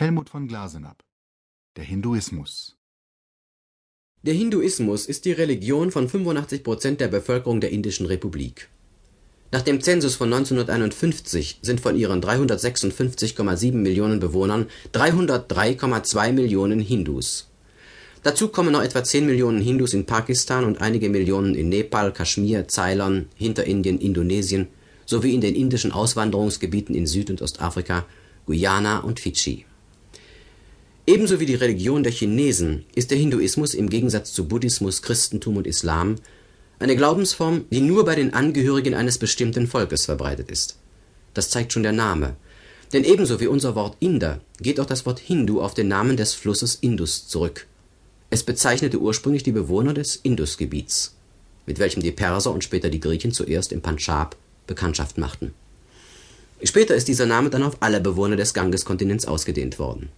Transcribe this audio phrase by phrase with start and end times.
[0.00, 1.02] Helmut von Glasenapp
[1.76, 2.76] Der Hinduismus
[4.22, 8.68] Der Hinduismus ist die Religion von 85 Prozent der Bevölkerung der Indischen Republik.
[9.50, 17.50] Nach dem Zensus von 1951 sind von ihren 356,7 Millionen Bewohnern 303,2 Millionen Hindus.
[18.22, 22.68] Dazu kommen noch etwa 10 Millionen Hindus in Pakistan und einige Millionen in Nepal, Kaschmir,
[22.68, 24.68] Ceylon, Hinterindien, Indonesien
[25.06, 28.06] sowie in den indischen Auswanderungsgebieten in Süd und Ostafrika,
[28.46, 29.64] Guyana und Fidschi
[31.08, 35.66] Ebenso wie die Religion der Chinesen ist der Hinduismus im Gegensatz zu Buddhismus, Christentum und
[35.66, 36.16] Islam
[36.80, 40.76] eine Glaubensform, die nur bei den Angehörigen eines bestimmten Volkes verbreitet ist.
[41.32, 42.36] Das zeigt schon der Name.
[42.92, 46.34] Denn ebenso wie unser Wort Inder geht auch das Wort Hindu auf den Namen des
[46.34, 47.66] Flusses Indus zurück.
[48.28, 51.14] Es bezeichnete ursprünglich die Bewohner des Indusgebiets,
[51.64, 55.54] mit welchem die Perser und später die Griechen zuerst im Pandschab Bekanntschaft machten.
[56.62, 60.10] Später ist dieser Name dann auf alle Bewohner des Gangeskontinents ausgedehnt worden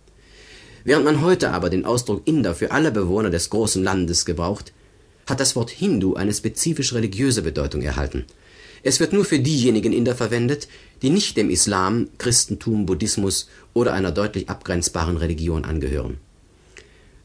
[0.85, 4.73] Während man heute aber den Ausdruck Inder für alle Bewohner des großen Landes gebraucht,
[5.27, 8.25] hat das Wort Hindu eine spezifisch religiöse Bedeutung erhalten.
[8.83, 10.69] Es wird nur für diejenigen Inder verwendet,
[11.03, 16.17] die nicht dem Islam, Christentum, Buddhismus oder einer deutlich abgrenzbaren Religion angehören.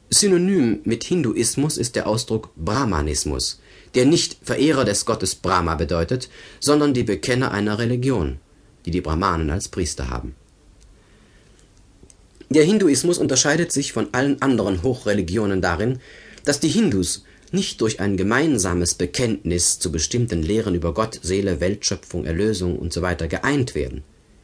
[0.09, 3.61] Synonym mit Hinduismus ist der Ausdruck Brahmanismus,
[3.95, 8.37] der nicht Verehrer des Gottes Brahma bedeutet, sondern die Bekenner einer Religion,
[8.85, 10.35] die die Brahmanen als Priester haben
[12.55, 15.99] der Hinduismus unterscheidet sich von allen anderen Hochreligionen darin,
[16.45, 22.25] dass die Hindus nicht durch ein gemeinsames Bekenntnis zu bestimmten Lehren über Gott, Seele, Weltschöpfung,
[22.25, 23.27] Erlösung usw.
[23.27, 24.03] geeint werden.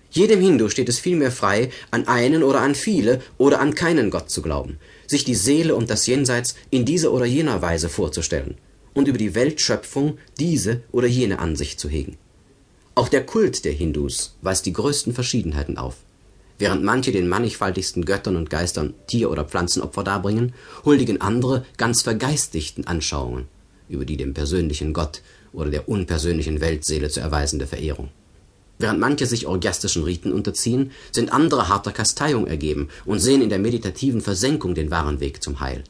[0.10, 4.30] Jedem Hindu steht es vielmehr frei, an einen oder an viele oder an keinen Gott
[4.30, 8.56] zu glauben, sich die Seele und das Jenseits in dieser oder jener Weise vorzustellen
[8.94, 12.18] und über die Weltschöpfung diese oder jene Ansicht zu hegen.
[12.94, 15.96] Auch der Kult der Hindus weist die größten Verschiedenheiten auf
[16.62, 20.54] Während manche den mannigfaltigsten Göttern und Geistern Tier- oder Pflanzenopfer darbringen,
[20.86, 23.48] huldigen andere ganz vergeistigten Anschauungen
[23.90, 28.10] über die dem persönlichen Gott oder der unpersönlichen Weltseele zu erweisende Verehrung.
[28.78, 33.58] Während manche sich orgiastischen Riten unterziehen, sind andere harter Kasteiung ergeben und sehen in der
[33.58, 35.84] meditativen Versenkung den wahren Weg zum Heil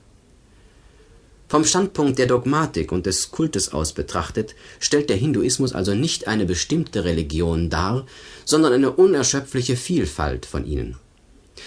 [1.51, 6.45] vom Standpunkt der Dogmatik und des Kultes aus betrachtet, stellt der Hinduismus also nicht eine
[6.45, 8.05] bestimmte Religion dar,
[8.45, 10.95] sondern eine unerschöpfliche Vielfalt von ihnen.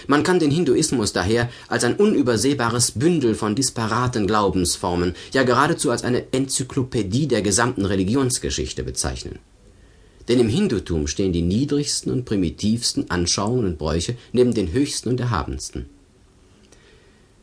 [0.06, 6.02] Man kann den Hinduismus daher als ein unübersehbares Bündel von disparaten Glaubensformen, ja geradezu als
[6.02, 9.38] eine Enzyklopädie der gesamten Religionsgeschichte bezeichnen.
[10.28, 15.20] Denn im Hindutum stehen die niedrigsten und primitivsten Anschauungen und Bräuche neben den höchsten und
[15.20, 15.90] erhabensten.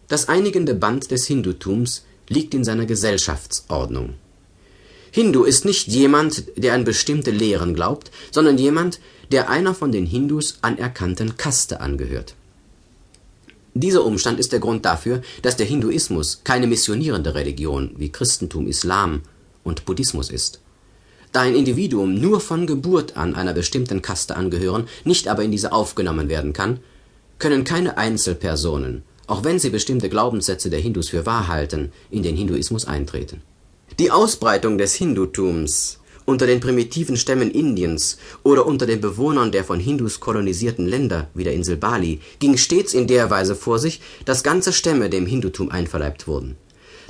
[0.07, 4.15] Das einigende Band des Hindutums liegt in seiner Gesellschaftsordnung.
[5.11, 8.99] Hindu ist nicht jemand, der an bestimmte Lehren glaubt, sondern jemand,
[9.31, 12.35] der einer von den Hindus anerkannten Kaste angehört.
[13.73, 19.21] Dieser Umstand ist der Grund dafür, dass der Hinduismus keine missionierende Religion wie Christentum, Islam
[19.63, 20.59] und Buddhismus ist.
[21.31, 25.71] Da ein Individuum nur von Geburt an einer bestimmten Kaste angehören, nicht aber in diese
[25.71, 26.79] aufgenommen werden kann,
[27.39, 32.35] können keine Einzelpersonen auch wenn sie bestimmte Glaubenssätze der Hindus für wahr halten, in den
[32.35, 33.41] Hinduismus eintreten.
[33.97, 39.79] Die Ausbreitung des Hindutums unter den primitiven Stämmen Indiens oder unter den Bewohnern der von
[39.79, 44.43] Hindus kolonisierten Länder wie der Insel Bali ging stets in der Weise vor sich, dass
[44.43, 46.57] ganze Stämme dem Hindutum einverleibt wurden.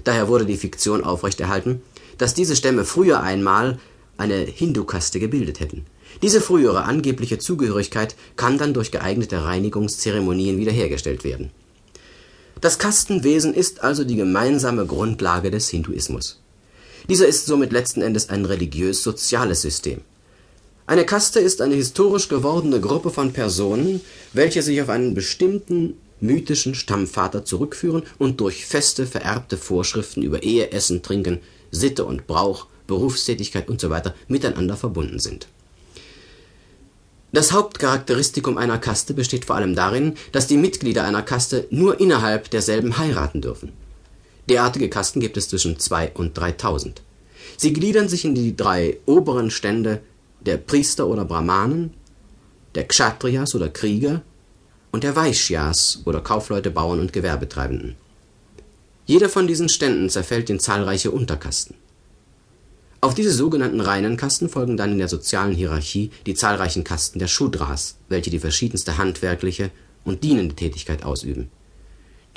[0.03, 1.81] Daher wurde die Fiktion aufrechterhalten,
[2.19, 3.79] dass diese Stämme früher einmal
[4.17, 5.87] eine Hindukaste gebildet hätten.
[6.21, 11.49] Diese frühere angebliche Zugehörigkeit kann dann durch geeignete Reinigungszeremonien wiederhergestellt werden
[12.61, 16.39] das Kastenwesen ist also die gemeinsame Grundlage des Hinduismus.
[17.09, 20.01] Dieser ist somit letzten Endes ein religiös-soziales System.
[20.85, 24.01] Eine Kaste ist eine historisch gewordene Gruppe von Personen,
[24.33, 30.71] welche sich auf einen bestimmten mythischen Stammvater zurückführen und durch feste vererbte Vorschriften über Ehe,
[30.71, 31.39] Essen, Trinken,
[31.71, 34.01] Sitte und Brauch, Berufstätigkeit usw.
[34.03, 35.47] So miteinander verbunden sind
[37.31, 42.49] das Hauptcharakteristikum einer Kaste besteht vor allem darin, dass die Mitglieder einer Kaste nur innerhalb
[42.49, 43.71] derselben heiraten dürfen.
[44.49, 47.01] Derartige Kasten gibt es zwischen zwei und 3000.
[47.55, 50.01] Sie gliedern sich in die drei oberen Stände
[50.41, 51.93] der Priester oder Brahmanen,
[52.75, 54.21] der Kshatriyas oder Krieger
[54.91, 57.95] und der Vaishyas oder Kaufleute, Bauern und Gewerbetreibenden.
[59.05, 61.75] Jeder von diesen Ständen zerfällt in zahlreiche Unterkasten
[63.01, 67.27] auf diese sogenannten reinen Kasten folgen dann in der sozialen Hierarchie die zahlreichen Kasten der
[67.27, 69.71] Shudras, welche die verschiedenste handwerkliche
[70.05, 71.49] und dienende Tätigkeit ausüben.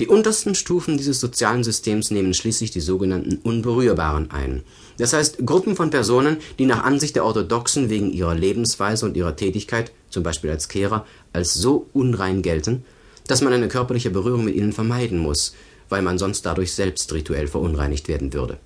[0.00, 4.62] Die untersten Stufen dieses sozialen Systems nehmen schließlich die sogenannten Unberührbaren ein,
[4.96, 9.36] das heißt Gruppen von Personen, die nach Ansicht der Orthodoxen wegen ihrer Lebensweise und ihrer
[9.36, 12.84] Tätigkeit, zum Beispiel als Kehrer, als so unrein gelten,
[13.26, 15.54] dass man eine körperliche Berührung mit ihnen vermeiden muss,
[15.90, 18.58] weil man sonst dadurch selbst rituell verunreinigt werden würde.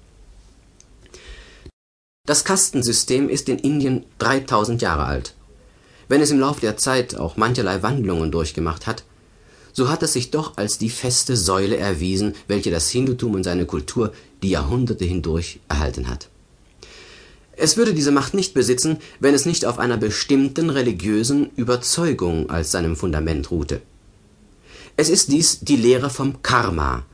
[2.29, 5.35] Das Kastensystem ist in Indien 3000 Jahre alt.
[6.09, 9.05] Wenn es im Laufe der Zeit auch mancherlei Wandlungen durchgemacht hat,
[9.73, 13.65] so hat es sich doch als die feste Säule erwiesen, welche das Hindutum und seine
[13.65, 16.29] Kultur die Jahrhunderte hindurch erhalten hat.
[17.53, 22.71] Es würde diese Macht nicht besitzen, wenn es nicht auf einer bestimmten religiösen Überzeugung als
[22.73, 23.81] seinem Fundament ruhte.
[24.99, 27.07] Es ist dies die Lehre vom Karma,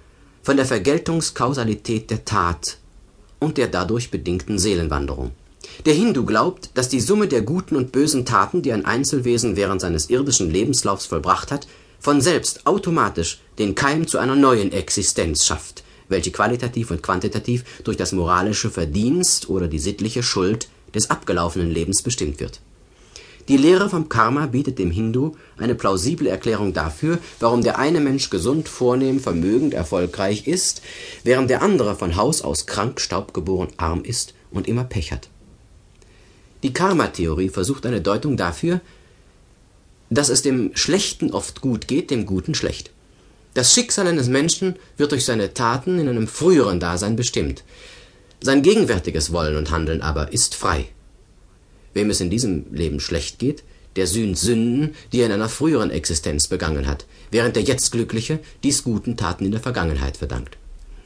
[0.42, 2.78] von der Vergeltungskausalität der Tat
[3.38, 5.32] und der dadurch bedingten Seelenwanderung.
[5.86, 9.80] Der Hindu glaubt, dass die Summe der guten und bösen Taten, die ein Einzelwesen während
[9.80, 11.66] seines irdischen Lebenslaufs vollbracht hat,
[11.98, 17.96] von selbst automatisch den Keim zu einer neuen Existenz schafft, welche qualitativ und quantitativ durch
[17.96, 22.60] das moralische Verdienst oder die sittliche Schuld des abgelaufenen Lebens bestimmt wird.
[23.48, 28.30] Die Lehre vom Karma bietet dem Hindu eine plausible Erklärung dafür, warum der eine Mensch
[28.30, 30.80] gesund, vornehm, vermögend, erfolgreich ist,
[31.24, 35.28] während der andere von Haus aus krank, staubgeboren, arm ist und immer Pech hat.
[36.62, 38.80] Die Karma-Theorie versucht eine Deutung dafür,
[40.08, 42.90] dass es dem Schlechten oft gut geht, dem Guten schlecht.
[43.52, 47.62] Das Schicksal eines Menschen wird durch seine Taten in einem früheren Dasein bestimmt.
[48.40, 50.86] Sein gegenwärtiges Wollen und Handeln aber ist frei.
[51.94, 53.62] Wem es in diesem Leben schlecht geht,
[53.96, 58.40] der sühnt Sünden, die er in einer früheren Existenz begangen hat, während der jetzt Glückliche
[58.62, 60.58] dies guten Taten in der Vergangenheit verdankt.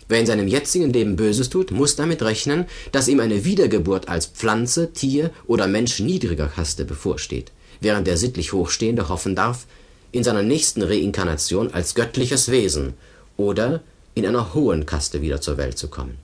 [0.09, 4.27] Wer in seinem jetzigen Leben Böses tut, muss damit rechnen, dass ihm eine Wiedergeburt als
[4.27, 9.67] Pflanze, Tier oder Mensch niedriger Kaste bevorsteht, während der sittlich Hochstehende hoffen darf,
[10.11, 12.95] in seiner nächsten Reinkarnation als göttliches Wesen
[13.37, 13.83] oder
[14.15, 16.17] in einer hohen Kaste wieder zur Welt zu kommen.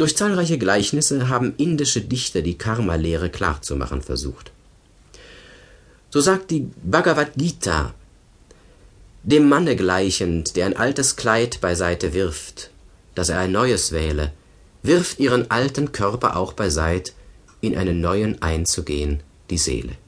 [0.00, 4.50] Durch zahlreiche Gleichnisse haben indische Dichter die Karma-Lehre klarzumachen versucht.
[6.08, 7.92] So sagt die Bhagavad Gita,
[9.24, 12.70] dem Manne gleichend, der ein altes Kleid beiseite wirft,
[13.14, 14.32] dass er ein neues wähle,
[14.82, 17.12] wirft ihren alten Körper auch beiseit,
[17.60, 19.98] in einen neuen einzugehen, die Seele.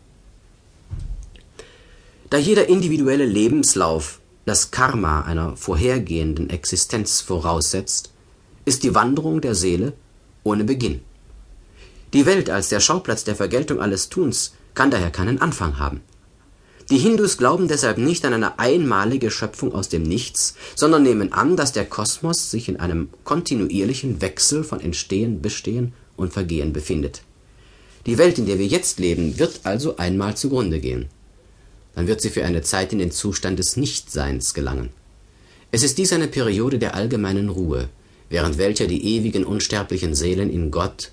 [2.30, 8.08] Da jeder individuelle Lebenslauf das Karma einer vorhergehenden Existenz voraussetzt,
[8.64, 9.92] ist die Wanderung der Seele
[10.44, 11.00] ohne Beginn.
[12.12, 16.00] Die Welt als der Schauplatz der Vergeltung alles Tuns kann daher keinen Anfang haben.
[16.90, 21.56] Die Hindus glauben deshalb nicht an eine einmalige Schöpfung aus dem Nichts, sondern nehmen an,
[21.56, 27.22] dass der Kosmos sich in einem kontinuierlichen Wechsel von Entstehen, Bestehen und Vergehen befindet.
[28.06, 31.08] Die Welt, in der wir jetzt leben, wird also einmal zugrunde gehen
[31.94, 34.90] dann wird sie für eine Zeit in den Zustand des Nichtseins gelangen.
[35.70, 37.88] Es ist dies eine Periode der allgemeinen Ruhe,
[38.32, 41.10] während welcher die ewigen unsterblichen Seelen in Gott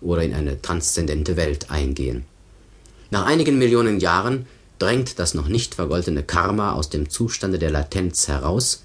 [0.00, 2.24] oder in eine transzendente Welt eingehen.
[3.10, 4.46] Nach einigen Millionen Jahren
[4.78, 8.84] drängt das noch nicht vergoltene Karma aus dem Zustande der Latenz heraus.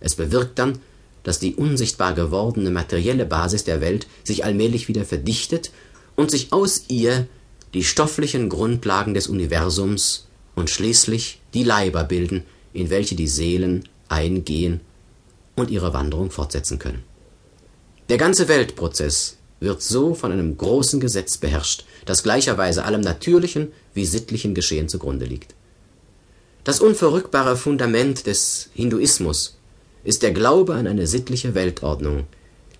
[0.00, 0.80] Es bewirkt dann,
[1.22, 5.70] dass die unsichtbar gewordene materielle Basis der Welt sich allmählich wieder verdichtet
[6.14, 7.26] und sich aus ihr
[7.72, 12.44] die stofflichen Grundlagen des Universums und schließlich die Leiber bilden,
[12.74, 14.82] in welche die Seelen eingehen
[15.60, 17.02] und ihre Wanderung fortsetzen können.
[18.08, 24.06] Der ganze Weltprozess wird so von einem großen Gesetz beherrscht, das gleicherweise allem natürlichen wie
[24.06, 25.54] sittlichen Geschehen zugrunde liegt.
[26.64, 29.58] Das unverrückbare Fundament des Hinduismus
[30.04, 32.26] ist der Glaube an eine sittliche Weltordnung,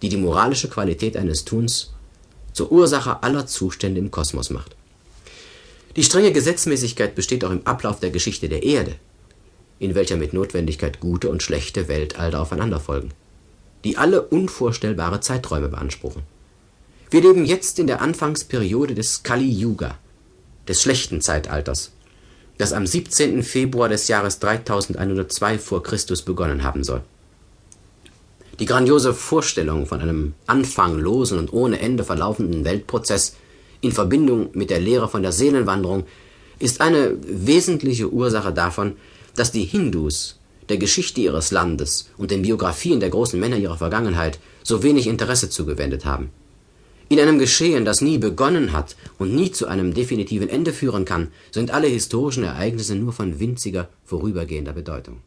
[0.02, 1.92] die die moralische Qualität eines Tuns
[2.52, 4.76] zur Ursache aller Zustände im Kosmos macht.
[5.96, 8.94] Die strenge Gesetzmäßigkeit besteht auch im Ablauf der Geschichte der Erde,
[9.78, 13.12] in welcher mit Notwendigkeit gute und schlechte Weltalter aufeinanderfolgen,
[13.84, 16.22] die alle unvorstellbare Zeiträume beanspruchen.
[17.10, 19.96] Wir leben jetzt in der Anfangsperiode des Kali Yuga,
[20.66, 21.92] des schlechten Zeitalters,
[22.58, 23.42] das am 17.
[23.42, 27.02] Februar des Jahres 3102 vor Christus begonnen haben soll.
[28.58, 33.36] Die grandiose Vorstellung von einem anfanglosen und ohne Ende verlaufenden Weltprozess
[33.80, 36.04] in Verbindung mit der Lehre von der Seelenwanderung
[36.58, 38.96] ist eine wesentliche Ursache davon,
[39.38, 44.38] dass die Hindus der Geschichte ihres Landes und den Biografien der großen Männer ihrer Vergangenheit
[44.62, 46.30] so wenig Interesse zugewendet haben.
[47.08, 51.28] In einem Geschehen, das nie begonnen hat und nie zu einem definitiven Ende führen kann,
[51.50, 55.22] sind alle historischen Ereignisse nur von winziger, vorübergehender Bedeutung